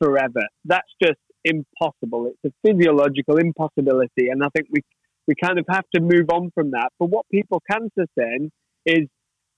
[0.00, 0.46] forever.
[0.64, 2.30] That's just impossible.
[2.42, 4.80] It's a physiological impossibility, and I think we
[5.26, 6.88] we kind of have to move on from that.
[6.98, 8.50] But what people can sustain
[8.86, 9.06] is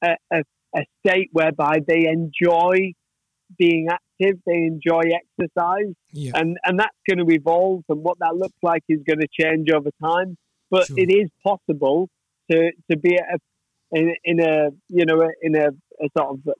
[0.02, 0.42] a, a,
[0.74, 2.92] a state whereby they enjoy
[3.58, 6.32] being active, they enjoy exercise, yeah.
[6.34, 7.84] and and that's going to evolve.
[7.88, 10.36] And what that looks like is going to change over time.
[10.70, 10.98] But sure.
[10.98, 12.08] it is possible
[12.50, 13.38] to to be at a,
[13.92, 16.54] in in a you know in a, a sort of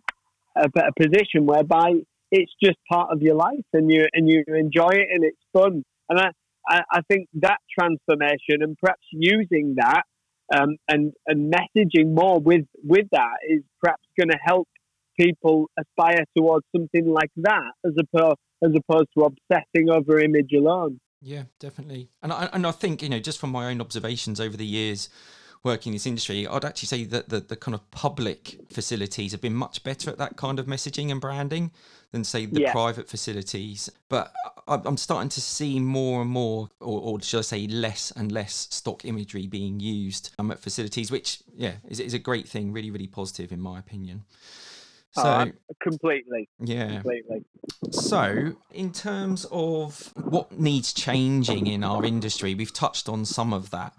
[0.57, 1.93] a, a position whereby
[2.31, 5.85] it's just part of your life and you and you enjoy it and it's fun.
[6.09, 6.31] And I,
[6.69, 10.03] I, I think that transformation and perhaps using that
[10.55, 14.69] um, and and messaging more with with that is perhaps going to help
[15.19, 21.01] people aspire towards something like that as opposed as opposed to obsessing over image alone.
[21.23, 22.09] Yeah, definitely.
[22.23, 25.09] And I and I think you know just from my own observations over the years
[25.63, 29.41] working in this industry, I'd actually say that the, the kind of public facilities have
[29.41, 31.71] been much better at that kind of messaging and branding
[32.13, 32.73] than say the yeah.
[32.73, 33.91] private facilities.
[34.09, 34.33] But
[34.67, 38.69] I'm starting to see more and more, or, or should I say, less and less
[38.71, 42.91] stock imagery being used um, at facilities, which yeah is, is a great thing, really
[42.91, 44.25] really positive in my opinion.
[45.13, 45.47] So uh,
[45.83, 47.45] completely, yeah, completely.
[47.91, 53.71] So, in terms of what needs changing in our industry, we've touched on some of
[53.71, 53.93] that,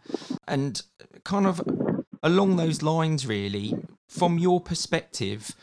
[0.48, 0.82] and
[1.26, 1.62] kind of
[2.24, 3.76] along those lines, really,
[4.08, 5.54] from your perspective,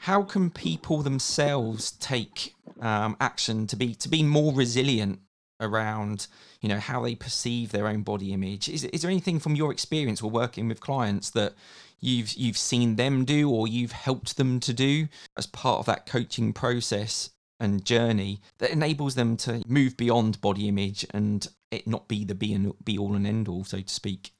[0.00, 5.20] how can people themselves take um, action to be to be more resilient
[5.60, 6.26] around
[6.60, 8.68] you know how they perceive their own body image.
[8.68, 11.54] Is, is there anything from your experience or working with clients that
[12.00, 16.06] you've you've seen them do or you've helped them to do as part of that
[16.06, 22.08] coaching process and journey that enables them to move beyond body image and it not
[22.08, 24.32] be the be and be all and end all so to speak?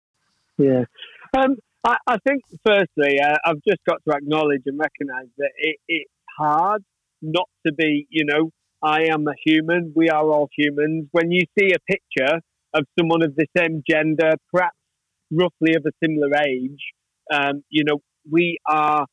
[0.56, 0.84] Yeah.
[1.36, 5.76] Um, I, I think, firstly, uh, I've just got to acknowledge and recognise that it,
[5.88, 6.82] it's hard
[7.22, 8.50] not to be, you know,
[8.82, 9.92] I am a human.
[9.94, 11.08] We are all humans.
[11.12, 12.40] When you see a picture
[12.74, 14.76] of someone of the same gender, perhaps
[15.30, 16.80] roughly of a similar age,
[17.32, 19.06] um, you know, we are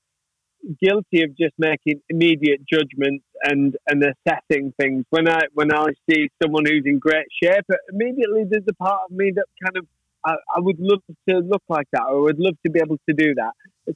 [0.81, 5.05] guilty of just making immediate judgments and and assessing things.
[5.09, 9.15] When I when I see someone who's in great shape, immediately there's a part of
[9.15, 9.85] me that kind of
[10.25, 12.97] I, I would love to look like that, or I would love to be able
[13.09, 13.51] to do that.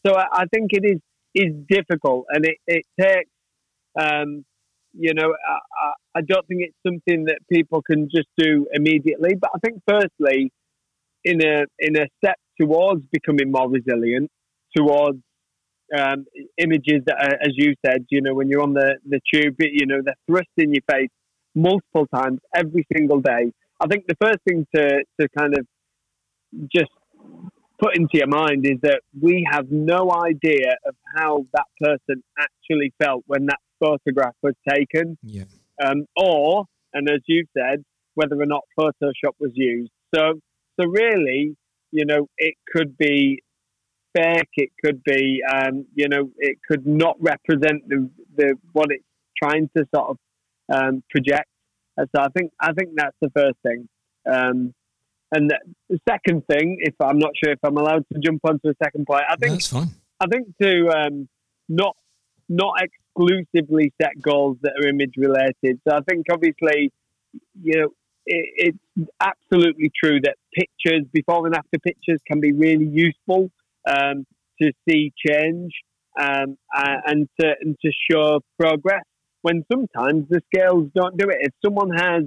[0.05, 0.99] So I, I think it is
[1.35, 3.29] is difficult, and it it takes.
[3.99, 4.45] Um,
[4.99, 9.35] you know, I, I don't think it's something that people can just do immediately.
[9.39, 10.51] But I think, firstly,
[11.23, 14.29] in a in a step towards becoming more resilient,
[14.75, 15.19] towards
[15.97, 16.25] um,
[16.57, 19.85] images that, are, as you said, you know, when you're on the, the tube, you
[19.85, 21.09] know, they're thrust in your face
[21.55, 23.51] multiple times every single day.
[23.79, 25.65] I think the first thing to, to kind of
[26.71, 26.91] just
[27.79, 32.93] put into your mind is that we have no idea of how that person actually
[33.01, 35.17] felt when that photograph was taken.
[35.23, 35.45] Yeah.
[35.83, 37.83] Um, or, and as you said,
[38.15, 39.91] whether or not Photoshop was used.
[40.13, 40.39] So,
[40.79, 41.55] so really,
[41.91, 43.41] you know, it could be
[44.15, 44.49] fake.
[44.55, 49.03] It could be, um, you know, it could not represent the, the what it's
[49.41, 50.17] trying to sort of
[50.73, 51.47] um, project.
[51.97, 53.87] And so I think I think that's the first thing.
[54.29, 54.73] Um,
[55.31, 55.51] and
[55.89, 59.05] the second thing, if I'm not sure if I'm allowed to jump onto a second
[59.05, 59.89] point, I think that's fine.
[60.19, 61.29] I think to um,
[61.67, 61.95] not
[62.47, 65.79] not exclusively set goals that are image related.
[65.87, 66.91] So I think obviously,
[67.61, 67.87] you know,
[68.25, 73.51] it, it's absolutely true that pictures, before and after pictures, can be really useful
[73.87, 74.25] um,
[74.59, 75.71] to see change
[76.19, 79.03] um, and to and to show progress.
[79.41, 81.37] When sometimes the scales don't do it.
[81.39, 82.23] If someone has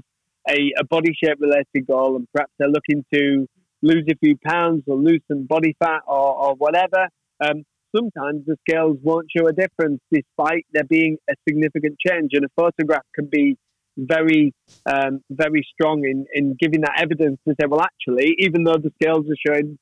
[0.49, 3.47] a, a body shape related goal and perhaps they're looking to
[3.83, 7.09] lose a few pounds or lose some body fat or, or whatever,
[7.45, 12.31] um, sometimes the scales won't show a difference despite there being a significant change.
[12.33, 13.57] And a photograph can be
[13.97, 14.55] very,
[14.87, 18.91] um, very strong in, in giving that evidence to say, well, actually, even though the
[19.03, 19.79] scales are showing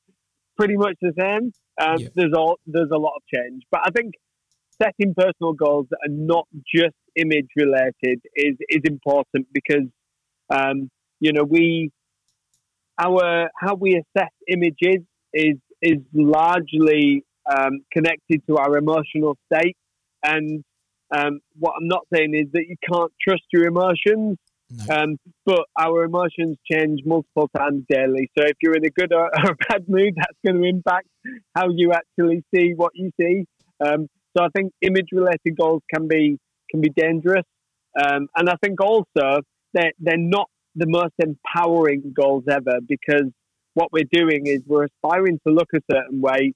[0.57, 2.07] pretty much the same, um, yeah.
[2.15, 3.63] there's all there's a lot of change.
[3.71, 4.13] But I think
[4.81, 9.87] setting personal goals that are not just image related is is important because
[10.51, 11.91] um, you know we
[12.99, 19.75] our how we assess images is is largely um, connected to our emotional state.
[20.23, 20.63] And
[21.15, 24.37] um, what I'm not saying is that you can't trust your emotions,
[24.69, 24.95] no.
[24.95, 28.29] um, but our emotions change multiple times daily.
[28.37, 31.07] So if you're in a good or, or bad mood, that's going to impact
[31.55, 33.45] how you actually see what you see.
[33.83, 36.37] Um, so I think image-related goals can be
[36.69, 37.43] can be dangerous,
[38.01, 39.41] um, and I think also
[39.73, 43.29] they're they're not the most empowering goals ever because
[43.73, 46.53] what we're doing is we're aspiring to look a certain way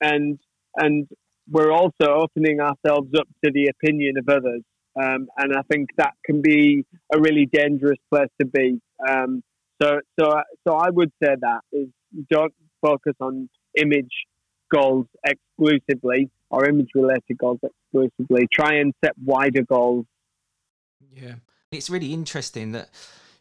[0.00, 0.38] and
[0.76, 1.08] and
[1.50, 4.62] we're also opening ourselves up to the opinion of others.
[5.00, 8.80] Um, and I think that can be a really dangerous place to be.
[9.08, 9.42] Um,
[9.80, 10.34] so, so,
[10.66, 11.88] so I would say that is
[12.30, 12.52] don't
[12.82, 14.12] focus on image
[14.72, 18.48] goals exclusively or image related goals exclusively.
[18.52, 20.06] Try and set wider goals.
[21.14, 21.36] Yeah,
[21.70, 22.88] it's really interesting that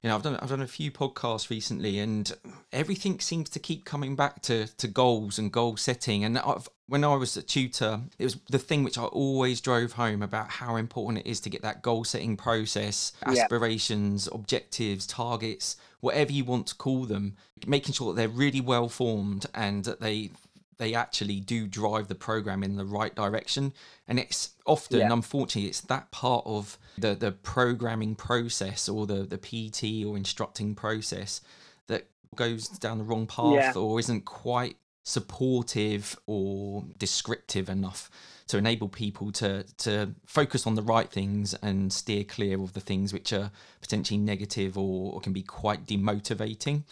[0.03, 2.31] you know, I've done I've done a few podcasts recently, and
[2.71, 6.23] everything seems to keep coming back to to goals and goal setting.
[6.23, 9.93] And I've, when I was a tutor, it was the thing which I always drove
[9.93, 15.77] home about how important it is to get that goal setting process, aspirations, objectives, targets,
[15.99, 17.35] whatever you want to call them,
[17.65, 20.29] making sure that they're really well formed and that they
[20.77, 23.73] they actually do drive the program in the right direction.
[24.07, 25.11] And it's often, yeah.
[25.11, 30.75] unfortunately, it's that part of the, the programming process or the, the PT or instructing
[30.75, 31.41] process
[31.87, 33.73] that goes down the wrong path yeah.
[33.75, 38.11] or isn't quite supportive or descriptive enough
[38.47, 42.81] to enable people to to focus on the right things and steer clear of the
[42.81, 46.83] things which are potentially negative or, or can be quite demotivating.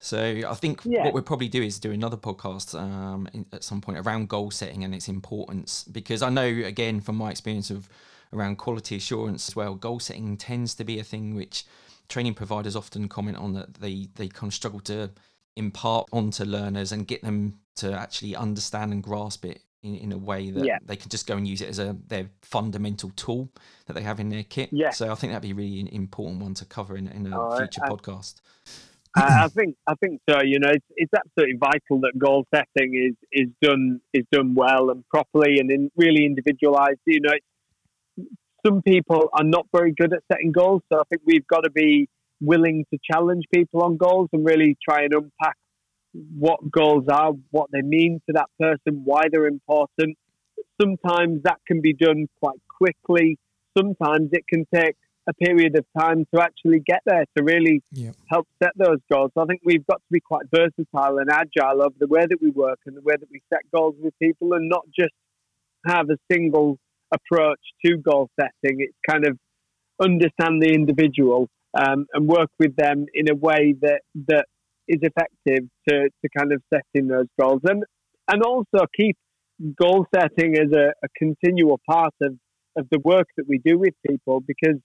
[0.00, 1.04] So I think yeah.
[1.04, 4.50] what we'll probably do is do another podcast um, in, at some point around goal
[4.50, 7.88] setting and its importance because I know again from my experience of
[8.32, 11.64] around quality assurance as well, goal setting tends to be a thing which
[12.08, 15.10] training providers often comment on that they they kind of struggle to
[15.56, 20.18] impart onto learners and get them to actually understand and grasp it in, in a
[20.18, 20.78] way that yeah.
[20.84, 23.50] they can just go and use it as a their fundamental tool
[23.86, 24.68] that they have in their kit.
[24.72, 24.90] Yeah.
[24.90, 27.56] So I think that'd be really an important one to cover in, in a oh,
[27.56, 28.36] future I, podcast.
[29.16, 30.42] I think I think so.
[30.42, 34.90] You know, it's, it's absolutely vital that goal setting is is done is done well
[34.90, 37.00] and properly and in, really individualized.
[37.06, 38.26] You know,
[38.66, 41.70] some people are not very good at setting goals, so I think we've got to
[41.70, 42.08] be
[42.40, 45.56] willing to challenge people on goals and really try and unpack
[46.38, 50.16] what goals are, what they mean to that person, why they're important.
[50.80, 53.38] Sometimes that can be done quite quickly.
[53.76, 54.96] Sometimes it can take
[55.28, 58.14] a period of time to actually get there to really yep.
[58.30, 59.30] help set those goals.
[59.34, 62.38] So I think we've got to be quite versatile and agile of the way that
[62.40, 65.12] we work and the way that we set goals with people and not just
[65.86, 66.78] have a single
[67.12, 68.78] approach to goal setting.
[68.80, 69.38] It's kind of
[70.00, 71.48] understand the individual
[71.78, 74.46] um, and work with them in a way that that
[74.86, 77.84] is effective to, to kind of setting those goals and
[78.30, 79.16] and also keep
[79.80, 82.36] goal setting as a, a continual part of,
[82.76, 84.78] of the work that we do with people because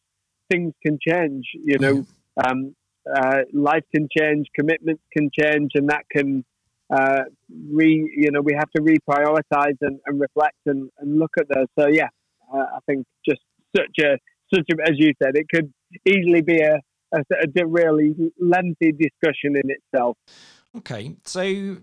[0.52, 1.46] things can change.
[1.54, 2.06] You know,
[2.44, 2.76] um,
[3.16, 6.44] uh, life can change, commitments can change, and that can
[6.90, 7.24] uh,
[7.72, 11.68] re you know we have to reprioritize and, and reflect and, and look at those.
[11.80, 12.10] So yeah,
[12.54, 13.42] uh, I think just
[13.76, 14.18] such a
[14.54, 15.72] such a as you said, it could
[16.06, 16.80] easily be a,
[17.14, 20.18] a, a really lengthy discussion in itself.
[20.78, 21.78] Okay, so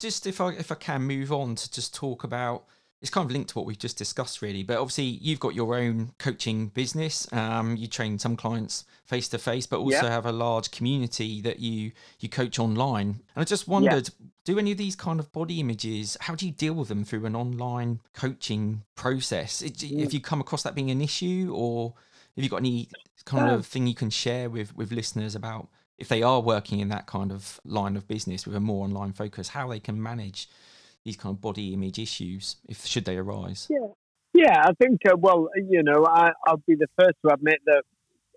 [0.00, 2.64] just if I if I can move on to just talk about
[3.00, 4.62] it's kind of linked to what we've just discussed, really.
[4.62, 7.30] But obviously, you've got your own coaching business.
[7.32, 11.60] Um, you train some clients face to face, but also have a large community that
[11.60, 13.20] you you coach online.
[13.34, 14.10] And I just wondered,
[14.44, 16.18] do any of these kind of body images?
[16.20, 19.62] How do you deal with them through an online coaching process?
[19.62, 20.02] It, mm.
[20.02, 21.94] If you come across that being an issue, or
[22.36, 22.90] have you got any
[23.24, 26.88] kind of thing you can share with with listeners about if they are working in
[26.88, 30.48] that kind of line of business with a more online focus, how they can manage
[31.04, 33.68] these kind of body image issues if should they arise?
[33.70, 33.88] Yeah,
[34.34, 34.62] yeah.
[34.64, 37.82] I think uh, well, you know, I, will be the first to admit that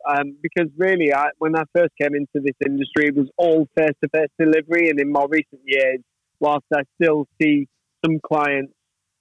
[0.07, 3.95] um, because really, I, when I first came into this industry, it was all face
[4.03, 5.99] to face delivery, and in more recent years,
[6.39, 7.67] whilst I still see
[8.03, 8.73] some clients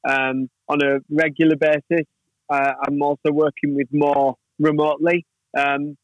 [0.09, 2.07] um, on a regular basis,
[2.51, 5.25] uh, I'm also working with more remotely.
[5.57, 5.97] Um,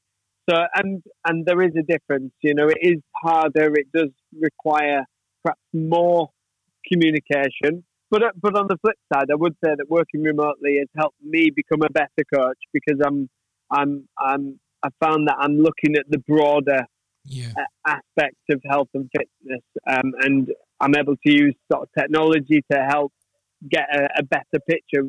[0.49, 2.33] so, and and there is a difference.
[2.41, 3.75] You know, it is harder.
[3.75, 5.05] It does require
[5.43, 6.31] perhaps more
[6.91, 7.85] communication.
[8.11, 11.21] But uh, but on the flip side, I would say that working remotely has helped
[11.23, 13.29] me become a better coach because I'm
[13.71, 16.87] I'm I'm I found that I'm looking at the broader
[17.25, 17.53] yeah.
[17.87, 20.49] aspects of health and fitness, um, and
[20.81, 23.13] I'm able to use sort of technology to help
[23.69, 25.03] get a, a, better picture.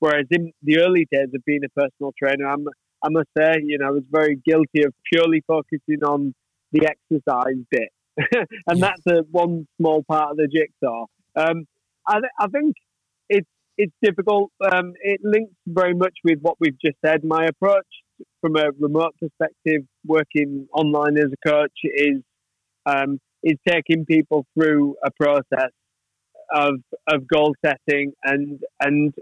[0.00, 2.66] Whereas in the early days of being a personal trainer, I'm
[3.04, 6.34] I must say, you know, I was very guilty of purely focusing on
[6.72, 7.90] the exercise bit,
[8.66, 8.90] and yeah.
[8.90, 11.06] that's a one small part of the jigsaw.
[11.34, 11.66] Um,
[12.06, 12.74] I, I, think
[13.28, 13.48] it's
[13.78, 14.50] it's difficult.
[14.60, 17.24] Um, it links very much with what we've just said.
[17.24, 17.86] My approach
[18.40, 22.22] from a remote perspective, working online as a coach, is
[22.84, 25.70] um, is taking people through a process
[26.54, 26.74] of
[27.08, 29.14] of goal setting, and and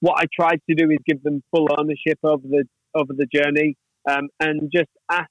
[0.00, 2.64] what I try to do is give them full ownership over the
[2.94, 3.76] over the journey,
[4.08, 5.30] um, and just ask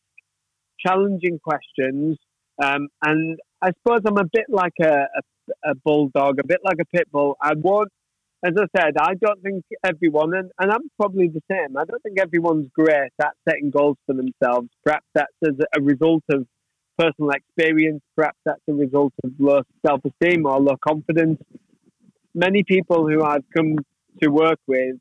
[0.86, 2.18] challenging questions.
[2.62, 5.22] Um, and I suppose I'm a bit like a, a
[5.64, 7.36] a bulldog, a bit like a pit bull.
[7.42, 7.92] I won't,
[8.46, 12.02] as I said, I don't think everyone, and, and I'm probably the same, I don't
[12.04, 14.70] think everyone's great at setting goals for themselves.
[14.84, 16.46] Perhaps that's as a result of
[16.98, 21.42] personal experience, perhaps that's a result of low self esteem or low confidence.
[22.36, 23.78] Many people who I've come
[24.22, 24.98] to work with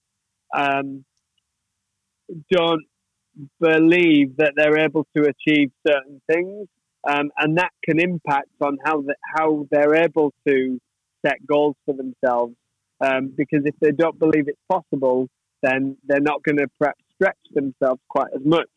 [0.54, 1.04] um,
[2.50, 2.84] don't
[3.60, 6.68] believe that they're able to achieve certain things
[7.08, 10.78] um, and that can impact on how the, how they're able to
[11.24, 12.54] set goals for themselves.
[13.00, 15.28] Um, because if they don't believe it's possible,
[15.62, 18.70] then they're not going to perhaps stretch themselves quite as much.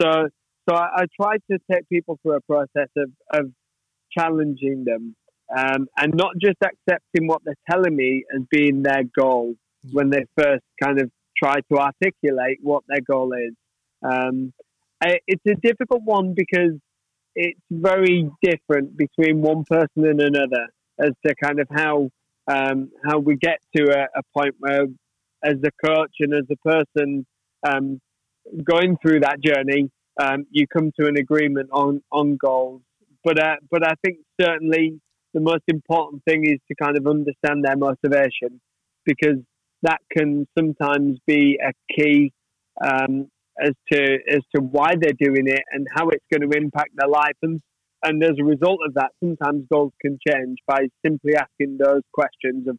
[0.00, 0.28] So,
[0.68, 3.50] so I, I try to take people through a process of, of
[4.16, 5.14] challenging them
[5.54, 9.54] um, and not just accepting what they're telling me as being their goal
[9.92, 13.54] when they first kind of try to articulate what their goal is.
[14.02, 14.52] Um,
[15.02, 16.72] it's a difficult one because
[17.36, 20.68] it's very different between one person and another
[20.98, 22.08] as to kind of how
[22.48, 24.86] um, how we get to a, a, point where,
[25.44, 27.26] as a coach and as a person
[27.68, 28.00] um,
[28.62, 32.82] going through that journey, um, you come to an agreement on on goals.
[33.22, 35.00] But uh, but I think certainly
[35.34, 38.60] the most important thing is to kind of understand their motivation
[39.04, 39.38] because
[39.82, 42.32] that can sometimes be a key
[42.82, 43.28] um,
[43.60, 47.08] as to as to why they're doing it and how it's going to impact their
[47.08, 47.36] life.
[47.42, 47.60] And
[48.02, 52.68] and as a result of that, sometimes goals can change by simply asking those questions
[52.68, 52.78] of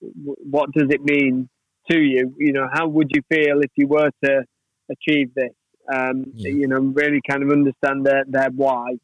[0.00, 1.48] what does it mean
[1.90, 2.34] to you?
[2.38, 4.44] You know, how would you feel if you were to
[4.90, 5.52] achieve this?
[5.92, 6.50] Um, yeah.
[6.50, 8.96] You know, really kind of understand their, their why.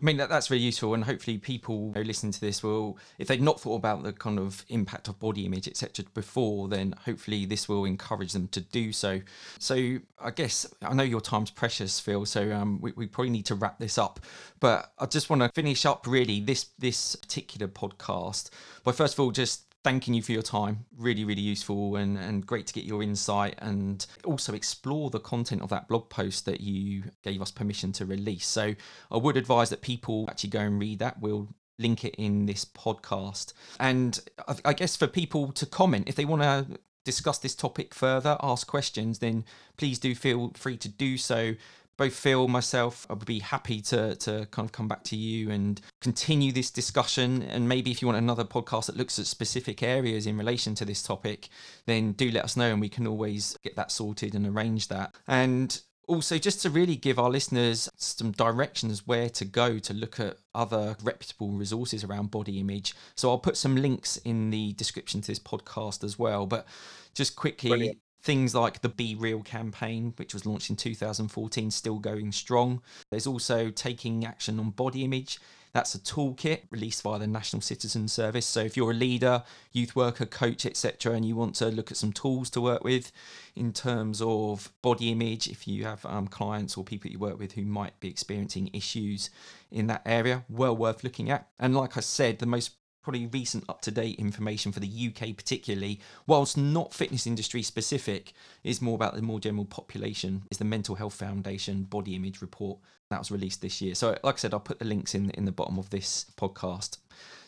[0.00, 2.98] I mean, that, that's really useful, and hopefully, people you know, listening to this will,
[3.18, 6.94] if they've not thought about the kind of impact of body image, etc., before, then
[7.04, 9.20] hopefully this will encourage them to do so.
[9.58, 12.26] So, I guess I know your time's precious, Phil.
[12.26, 14.20] So, um, we, we probably need to wrap this up,
[14.60, 18.50] but I just want to finish up really this this particular podcast
[18.84, 20.84] by first of all just thanking you for your time.
[20.96, 25.62] Really, really useful and, and great to get your insight and also explore the content
[25.62, 28.46] of that blog post that you gave us permission to release.
[28.46, 28.74] So
[29.10, 31.20] I would advise that people actually go and read that.
[31.20, 33.52] We'll link it in this podcast.
[33.80, 34.20] And
[34.64, 38.66] I guess for people to comment, if they want to discuss this topic further, ask
[38.66, 39.44] questions, then
[39.76, 41.54] please do feel free to do so.
[42.02, 45.52] Both Phil, myself, I would be happy to to kind of come back to you
[45.52, 47.44] and continue this discussion.
[47.44, 50.84] And maybe if you want another podcast that looks at specific areas in relation to
[50.84, 51.48] this topic,
[51.86, 55.14] then do let us know and we can always get that sorted and arrange that.
[55.28, 60.18] And also just to really give our listeners some directions where to go to look
[60.18, 65.20] at other reputable resources around body image so i'll put some links in the description
[65.20, 66.66] to this podcast as well but
[67.14, 67.98] just quickly Brilliant.
[68.22, 73.26] Things like the be real campaign which was launched in 2014 still going strong there's
[73.26, 75.38] also taking action on body image
[75.72, 78.44] that's a toolkit released via the National Citizen Service.
[78.44, 79.42] So if you're a leader,
[79.72, 83.10] youth worker, coach, etc., and you want to look at some tools to work with
[83.56, 87.52] in terms of body image, if you have um, clients or people you work with
[87.52, 89.30] who might be experiencing issues
[89.70, 91.48] in that area, well worth looking at.
[91.58, 95.36] And like I said, the most probably recent up to date information for the UK,
[95.36, 98.32] particularly, whilst not fitness industry specific,
[98.64, 102.78] is more about the more general population, is the Mental Health Foundation Body Image Report
[103.12, 103.94] that was released this year.
[103.94, 106.98] So, like I said, I'll put the links in, in the bottom of this podcast.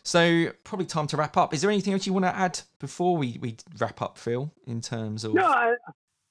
[0.02, 1.55] So, probably time to wrap up.
[1.55, 4.80] Is there anything else you want to add before we, we wrap up, Phil, in
[4.80, 5.34] terms of.
[5.34, 5.72] No, I,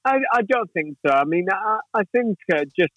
[0.04, 1.12] I, I don't think so.
[1.12, 2.92] I mean, I, I think uh, just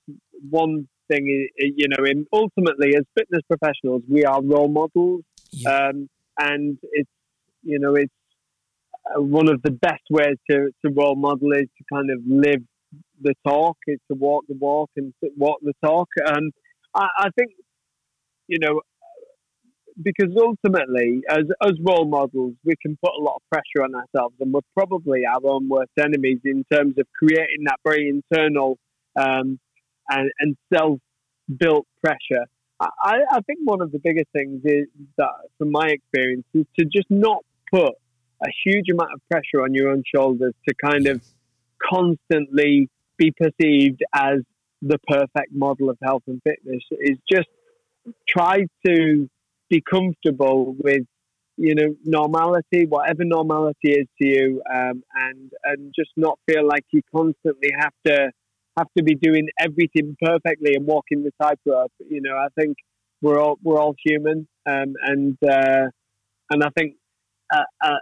[0.50, 5.24] one thing, you know, in, ultimately, as fitness professionals, we are role models.
[5.52, 5.90] Yeah.
[5.90, 7.10] Um, and it's
[7.64, 8.14] you know it's
[9.16, 12.62] uh, one of the best ways to, to role model is to kind of live
[13.22, 16.08] the talk, is to walk the walk and walk the talk.
[16.18, 16.52] And
[16.94, 17.52] I, I think
[18.48, 18.82] you know
[20.02, 24.36] because ultimately, as as role models, we can put a lot of pressure on ourselves,
[24.40, 28.78] and we're probably our own worst enemies in terms of creating that very internal
[29.20, 29.60] um,
[30.10, 31.00] and, and self
[31.60, 32.46] built pressure
[32.80, 36.86] I, I think one of the biggest things is that, from my experience, is to
[36.86, 37.94] just not put
[38.44, 41.22] a huge amount of pressure on your own shoulders to kind of
[41.92, 44.40] constantly be perceived as
[44.82, 46.84] the perfect model of health and fitness.
[46.92, 47.48] Is just
[48.28, 49.30] try to
[49.70, 51.04] be comfortable with
[51.58, 56.86] you know normality, whatever normality is to you, um, and and just not feel like
[56.92, 58.32] you constantly have to
[58.78, 61.92] have to be doing everything perfectly and walking the tightrope.
[62.00, 62.78] You know, I think
[63.22, 65.88] we're all we're all human, um, and uh,
[66.50, 66.96] and I think
[67.54, 67.96] uh, uh,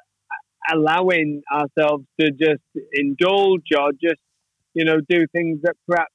[0.74, 2.64] allowing ourselves to just
[2.94, 4.22] indulge or just
[4.74, 6.12] you know do things that perhaps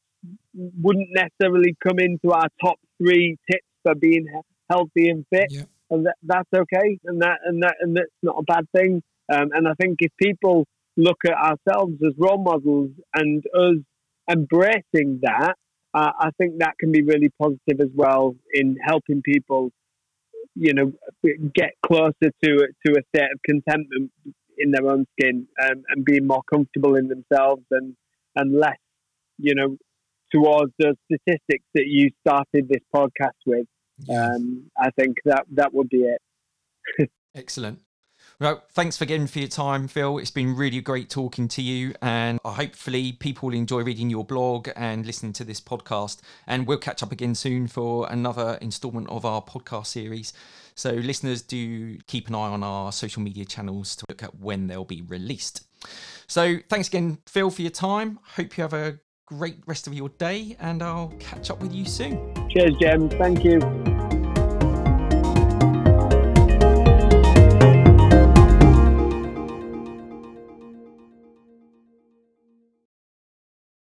[0.55, 4.27] wouldn't necessarily come into our top three tips for being
[4.69, 5.63] healthy and fit, yeah.
[5.91, 9.03] and that, that's okay, and that and that and that's not a bad thing.
[9.33, 13.77] Um, and I think if people look at ourselves as role models and us
[14.29, 15.55] embracing that,
[15.95, 19.71] uh, I think that can be really positive as well in helping people,
[20.55, 20.93] you know,
[21.55, 24.11] get closer to to a state of contentment
[24.59, 27.97] in their own skin um, and being more comfortable in themselves and
[28.37, 28.79] and less,
[29.39, 29.77] you know,
[30.33, 33.67] towards the statistics that you started this podcast with.
[34.09, 37.11] Um, I think that that would be it.
[37.35, 37.81] Excellent.
[38.41, 40.17] Well, thanks again for your time, Phil.
[40.17, 44.71] It's been really great talking to you, and hopefully, people will enjoy reading your blog
[44.75, 46.23] and listening to this podcast.
[46.47, 50.33] And we'll catch up again soon for another installment of our podcast series.
[50.75, 54.69] So, listeners, do keep an eye on our social media channels to look at when
[54.69, 55.67] they'll be released.
[56.27, 58.21] So, thanks again, Phil, for your time.
[58.23, 61.85] Hope you have a great rest of your day, and I'll catch up with you
[61.85, 62.35] soon.
[62.49, 63.11] Cheers, Jem.
[63.11, 63.90] Thank you.